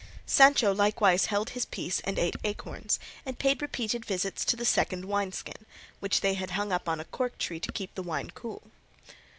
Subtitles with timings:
[0.25, 5.05] Sancho likewise held his peace and ate acorns, and paid repeated visits to the second
[5.05, 5.67] wine skin,
[5.99, 8.71] which they had hung up on a cork tree to keep the wine cool.